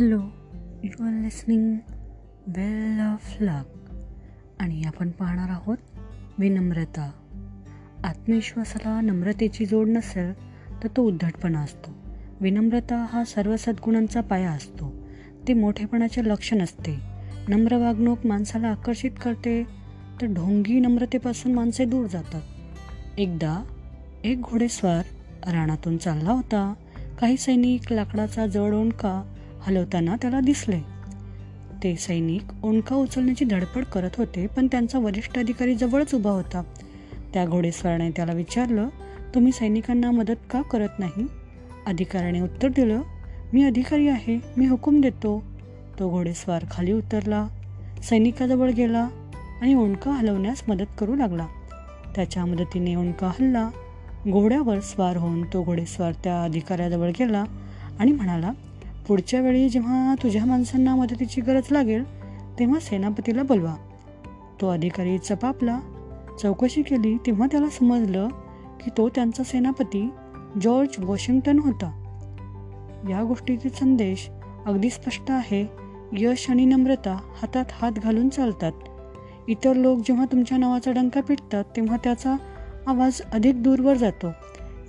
Hello 0.00 0.20
you 0.84 1.04
are 1.04 1.20
listening 1.22 1.76
well 2.46 3.00
of 3.00 3.36
luck 3.40 3.90
आणि 4.58 4.82
आपण 4.82 5.10
पाहणार 5.10 5.48
आहोत 5.48 5.76
विनम्रता. 6.38 7.10
आत्मविश्वासाला 8.04 9.00
नम्रतेची 9.00 9.66
जोड 9.66 9.88
नसेल 9.88 10.32
तर 10.82 10.88
तो 10.96 11.02
उद्धटपणा 11.02 11.60
असतो. 11.60 11.90
विनम्रता 12.40 13.06
हा 13.12 13.24
सर्व 13.24 13.56
सद्गुणांचा 13.56 14.20
पाया 14.20 14.50
असतो. 14.50 14.94
ते 15.48 15.54
मोठेपणाचे 15.54 16.24
लक्षण 16.24 16.62
असते. 16.62 16.98
नम्र 17.48 17.76
वागणूक 17.76 18.26
माणसाला 18.26 18.68
आकर्षित 18.68 19.10
करते 19.24 19.64
तर 20.20 20.26
ढोंगी 20.26 20.80
नम्रतेपासून 20.80 21.52
माणसे 21.52 21.84
दूर 21.84 22.06
जातात. 22.06 22.42
एकदा 23.18 23.64
एक 24.24 24.40
घोडेस्वार 24.40 25.02
रानातून 25.50 25.96
चालला 25.96 26.30
होता. 26.30 26.74
काही 27.20 27.36
सैनिक 27.36 27.92
लाकडाचा 27.92 28.46
जड 28.46 28.74
ओंडका 28.74 29.34
हलवताना 29.66 30.16
त्याला 30.22 30.40
दिसले. 30.40 30.80
ते 31.82 31.96
सैनिक 31.96 32.42
ओंडका 32.62 32.96
उचलण्याची 32.96 33.44
धडपड 33.44 33.84
करत 33.84 34.10
होते 34.16 34.46
पण 34.46 34.66
त्यांचा 34.66 34.98
वरिष्ठ 34.98 35.38
अधिकारी 35.38 35.74
जवळच 35.74 36.14
उभा 36.14 36.30
होता. 36.30 36.62
त्या 37.34 37.46
घोडेस्वाराने 37.46 38.10
त्याला 38.10 38.32
विचारलं 38.32 38.88
तुम्ही 39.34 39.52
सैनिकांना 39.52 40.10
मदत 40.10 40.50
का 40.50 40.62
करत 40.62 40.98
नाही? 40.98 41.26
अधिकाऱ्याने 41.86 42.40
उत्तर 42.40 42.68
दिलं 42.68 43.02
मी 43.52 43.62
अधिकारी 43.62 44.08
आहे 44.08 44.40
मी 44.56 44.66
हुकूम 44.66 45.00
देतो. 45.00 45.44
तो 45.98 46.10
घोडेस्वार 46.10 46.64
खाली 46.70 46.92
उतरला 46.92 47.48
सैनिकाजवळ 48.02 48.70
गेला 48.70 49.08
आणि 49.62 49.74
ओंडका 49.74 50.10
हलवण्यास 50.10 50.62
मदत 50.68 50.86
करू 50.98 51.14
लागला. 51.14 51.46
त्याच्या 52.16 52.46
मदतीने 52.46 52.94
ओंडका 52.94 53.26
हल्ला. 53.26 53.70
घोड्यावर 54.28 54.80
स्वार 54.80 55.16
होऊन 55.16 55.42
तो 55.42 55.62
घोडेस्वार 55.62 56.12
त्या 56.24 56.42
अधिकाऱ्याजवळ 56.42 57.08
गेला 57.08 57.44
आणि 57.98 58.12
म्हणाला 58.12 58.50
पुढच्या 59.10 59.40
वेळी 59.40 59.68
जेव्हा 59.68 60.14
तुझ्या 60.22 60.44
माणसांना 60.44 60.96
मदतीची 60.96 61.40
गरज 61.40 61.62
लागेल 61.70 62.04
तेव्हा 62.58 62.80
सेनापतीला 62.80 63.42
बोलवा. 63.42 63.74
तो 64.60 64.68
अधिकारी 64.68 65.18
चपापला 65.18 65.80
चौकशी 66.42 66.82
केली 66.82 67.16
तेव्हा 67.16 67.46
त्याला 67.46 67.68
समजलं 67.68 68.28
की 68.80 68.90
तो 68.96 69.08
त्यांचा 69.08 69.44
सेनापती 69.44 70.08
जॉर्ज 70.60 71.04
वॉशिंग्टन 71.04 71.58
होता. 71.58 71.86
या 73.08 73.22
गोष्टीचे 73.22 73.68
संदेश 73.68 74.30
अगदी 74.66 74.90
स्पष्ट 74.90 75.30
आहे. 75.30 75.66
यश 76.12 76.46
आणि 76.50 76.64
नम्रता 76.64 77.18
हातात 77.42 77.64
हात 77.72 77.92
घालून 77.92 78.28
चालतात. 78.28 78.72
इतर 79.48 79.72
लोक 79.74 79.98
जेव्हा 79.98 80.24
तुमच्या 80.24 80.58
नावाचा 80.58 80.92
डंका 80.92 81.20
पिटतात 81.20 81.64
तेव्हा 81.76 81.96
त्याचा 81.96 82.36
आवाज 82.86 83.22
अधिक 83.32 83.62
दूरवर 83.62 83.94
जातो. 83.94 84.28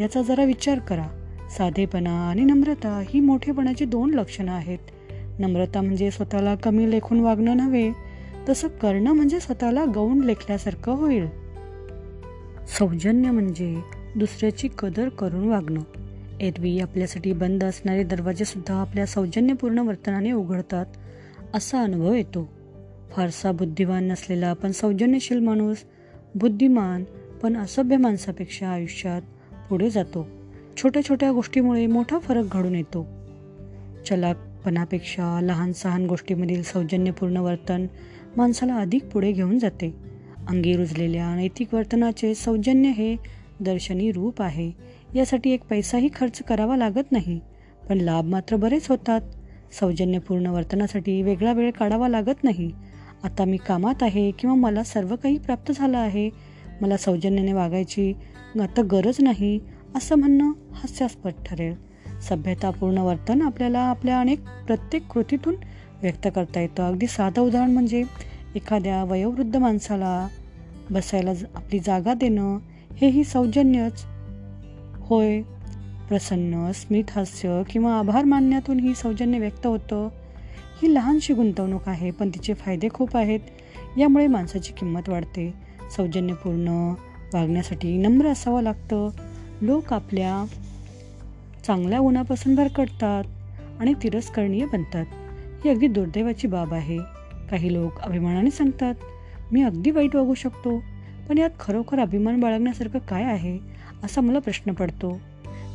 याचा 0.00 0.22
जरा 0.22 0.44
विचार 0.44 0.78
करा. 0.78 1.19
साधेपणा 1.58 2.28
आणि 2.30 2.44
नम्रता 2.44 3.02
ही 3.08 3.20
मोठेपणाची 3.20 3.84
दोन 3.84 4.14
लक्षणं 4.14 4.52
आहेत. 4.52 4.78
नम्रता 5.38 5.80
म्हणजे 5.80 6.10
स्वतःला 6.10 6.54
कमी 6.54 6.90
लेखून 6.90 7.20
वागणं 7.20 7.56
नव्हे 7.56 7.92
तसं 8.48 8.68
करणं 8.68 9.12
म्हणजे 9.12 9.40
स्वतःला 9.40 9.84
गौण 9.94 10.18
लेखल्यासारखं 10.18 10.92
होईल. 10.92 11.26
सौजन्य 12.78 13.30
म्हणजे 13.30 13.80
दुसऱ्याची 14.16 14.68
कदर 14.78 15.08
करून 15.08 15.48
वागणं. 15.48 15.80
एरवी 16.40 16.80
आपल्यासाठी 16.80 17.32
बंद 17.32 17.64
असणारे 17.64 18.04
दरवाजे 18.04 18.44
सुद्धा 18.44 18.74
आपल्या 18.74 19.06
सौजन्यपूर्ण 19.06 19.78
वर्तनाने 19.78 20.32
उघडतात 20.32 20.86
असा 21.54 21.82
अनुभव 21.82 22.12
येतो. 22.12 22.52
फारसा 23.10 23.52
बुद्धिवान 23.52 24.04
नसलेला 24.04 24.52
पण 24.52 24.70
सौजन्यशील 24.70 25.38
माणूस 25.38 25.76
बुद्धिमान 26.34 27.04
पण 27.42 27.56
असभ्य 27.56 27.96
माणसापेक्षा 27.96 28.68
आयुष्यात 28.68 29.22
पुढे 29.70 29.90
जातो. 29.90 30.39
छोट्या 30.76 31.04
छोट्या 31.04 31.32
गोष्टीमुळे 31.32 31.86
मोठा 31.86 32.18
फरक 32.18 32.44
घडून 32.52 32.74
येतो. 32.74 33.06
चलाकपणापेक्षा 34.08 35.40
लहान 35.42 35.72
सहान 35.72 36.06
गोष्टीमधील 36.06 36.62
सौजन्यपूर्ण 36.62 37.36
वर्तन 37.36 37.86
माणसाला 38.36 38.74
अधिक 38.74 39.04
पुढे 39.04 39.32
घेऊन 39.32 39.58
जाते. 39.58 39.94
अंगी 40.48 40.76
रुजलेल्या 40.76 41.34
नैतिक 41.34 41.74
वर्तनाचे 41.74 42.34
सौजन्य 42.34 42.88
हे 42.88 43.16
दर्शनी 43.60 44.12
रूप 44.12 44.42
आहे. 44.42 44.72
यासाठी 45.14 45.50
एक 45.50 45.60
पैसाही 45.70 46.08
खर्च 46.14 46.42
करावा 46.42 46.76
लागत 46.76 47.12
नाही. 47.12 47.40
पण 47.88 47.98
लाभ 47.98 48.24
मात्र 48.24 48.56
बरेच 48.56 48.86
होतात. 48.88 49.20
सौजन्यपूर्ण 49.80 50.46
वर्तनासाठी 50.46 51.22
वेगळा 51.22 51.52
वेळ 51.52 51.70
काढावा 51.70 52.08
लागत 52.08 52.44
नाही. 52.44 52.72
आता 53.24 53.44
मी 53.44 53.56
कामात 53.56 54.02
आहे 54.02 54.30
किंवा 54.30 54.56
मला 54.56 54.82
सर्व 54.82 55.16
काही 55.16 55.38
प्राप्त 55.38 55.72
झालं 55.76 55.98
आहे. 55.98 56.30
मला 56.80 56.96
सौजन्याने 56.96 57.52
वागायची 57.52 58.14
आता 58.60 58.82
गरज 58.82 59.16
नाही. 59.20 59.60
असं 59.96 60.16
म्हणणं 60.16 60.52
हास्यास्पद 60.72 61.32
ठरेल. 61.46 61.74
सभ्यतापूर्ण 62.20 62.98
वर्तन 62.98 63.42
आपल्याला 63.42 63.78
आपल्या 63.78 64.20
अनेक 64.20 64.40
प्रत्येक 64.66 65.06
कृतीतून 65.06 65.54
व्यक्त 66.02 66.28
करता 66.34 66.60
येतं. 66.60 66.82
अगदी 66.82 67.06
साधं 67.06 67.42
उदाहरण 67.42 67.70
म्हणजे 67.70 68.04
एखाद्या 68.54 69.04
वयोवृद्ध 69.04 69.56
माणसाला 69.56 70.28
बसायला 70.90 71.30
आपली 71.54 71.78
जागा 71.78 72.14
देणं 72.14 72.58
हेही 72.96 73.24
सौजन्यच 73.24 74.04
होय. 74.98 75.42
प्रसन्न 76.08 76.70
स्मित 76.72 77.04
हास्य 77.10 77.62
किंवा 77.70 77.98
आभार 77.98 78.24
मानण्यातून 78.24 78.80
ही 78.80 78.94
सौजन्य 78.94 79.38
व्यक्त 79.38 79.66
होतं. 79.66 80.08
ही 80.82 80.94
लहानशी 80.94 81.34
गुंतवणूक 81.34 81.88
आहे 81.88 82.10
पण 82.10 82.28
तिचे 82.28 82.54
फायदे 82.54 82.88
खूप 82.94 83.16
आहेत. 83.16 83.40
यामुळे 83.98 84.26
माणसाची 84.26 84.72
किंमत 84.72 85.08
वाढते. 85.08 85.54
सौजन्यपूर्ण 85.96 86.68
वागण्यासाठी 87.34 87.96
नम्र 87.96 88.26
असावं 88.26 88.62
लागतं. 88.62 89.08
लोक 89.60 89.92
आपल्या 89.92 90.44
चांगल्या 91.66 91.98
गुणापासून 91.98 92.54
भरकटतात 92.54 93.24
आणि 93.80 93.94
तिरस्करणीय 94.02 94.66
बनतात. 94.66 95.06
ही 95.64 95.70
अगदी 95.70 95.86
दुर्दैवाची 95.86 96.48
बाब 96.48 96.74
आहे. 96.74 96.98
काही 97.50 97.72
लोक 97.72 97.98
अभिमानाने 98.00 98.50
सांगतात 98.50 98.94
मी 99.52 99.62
अगदी 99.62 99.90
वाईट 99.90 100.16
वागू 100.16 100.34
शकतो 100.34 100.82
पण 101.28 101.38
यात 101.38 101.50
खरोखर 101.60 101.98
अभिमान 101.98 102.40
बाळगण्यासारखं 102.40 102.98
काय 102.98 103.24
आहे? 103.24 103.58
असा 104.04 104.20
मला 104.20 104.38
प्रश्न 104.38 104.72
पडतो. 104.72 105.20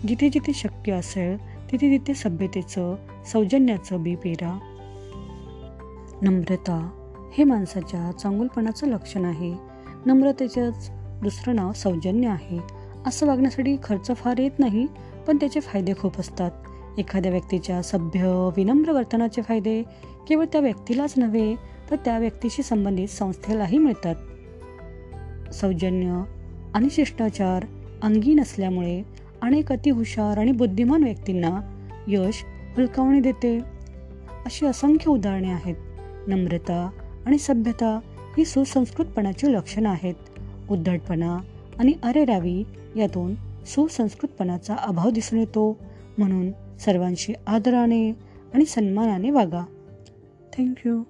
जिथे 0.08 0.30
जिथे 0.30 0.54
शक्य 0.54 0.94
असेल 0.94 1.38
तिथे 1.72 1.98
तिथे 1.98 2.14
सभ्यतेचं 2.14 2.96
सौजन्याचं 3.26 4.04
बी 4.04 4.16
पेरा. 4.16 4.60
नम्रता 6.22 6.92
हे 7.38 7.44
माणसाच्या 7.44 8.12
चांगुलपणाचं 8.12 8.88
लक्षण 8.88 9.26
आहे. 9.26 9.56
नम्रतेचंच 10.06 10.90
दुसरं 11.24 11.56
नाव 11.56 11.72
सौजन्य 11.72 12.28
आहे. 12.28 12.75
असं 13.06 13.26
वागण्यासाठी 13.26 13.78
खर्च 13.84 14.12
फार 14.16 14.38
येत 14.38 14.60
नाही 14.60 14.88
पण 15.28 15.38
त्याचे 15.38 15.60
फायदे 15.60 15.94
खूप 16.00 16.20
असतात. 16.20 16.52
एखाद्या 16.98 17.32
व्यक्तीच्या 17.32 17.82
सभ्य 17.82 18.50
विनम्र 18.58 18.92
वर्तनाचे 18.92 19.42
फायदे 19.42 19.84
केवळ 20.28 20.46
त्या 20.46 20.62
व्यक्तीलाच 20.62 21.14
नव्हे 21.18 21.56
तर 21.92 21.96
त्या 21.96 22.18
व्यक्तीशी 22.18 22.64
संबंधित 22.64 23.08
संस्थेलाही 23.08 23.78
मिळतात. 23.78 24.16
सौजन्य 25.54 26.24
आणि 26.74 26.88
शिष्टाचार 26.92 27.66
अंगी 28.04 28.34
नसल्यामुळे 28.34 29.04
अनेक 29.42 29.72
अतिहुशार 29.72 30.38
आणि 30.38 30.52
बुद्धिमान 30.52 31.04
व्यक्तींना 31.04 31.60
यश 32.08 32.46
हुलकावणी 32.78 33.20
देते. 33.20 33.58
अशी 34.46 34.66
असंख्य 34.66 35.12
उदाहरणे 35.12 35.52
आहेत. 35.52 35.76
नम्रता 36.28 36.90
आणि 37.26 37.38
सभ्यता 37.38 38.00
ही 38.38 38.46
सुसंस्कृतपणाची 38.46 39.54
लक्षणं 39.54 39.90
आहेत. 39.90 40.16
उद्धटपणा 40.70 41.38
आणि 41.80 41.94
अरेरावी 42.04 42.64
यातून 42.96 43.36
सुसंस्कृतपणाचा 43.66 44.76
अभाव 44.76 45.10
दिसून 45.10 45.40
येतो. 45.40 45.78
म्हणून 46.18 46.52
सर्वांशी 46.80 47.34
आदराने 47.48 48.10
आणि 48.54 48.66
सन्मानाने 48.66 49.32
वागा. 49.32 49.66
थँक्यू 50.58 51.04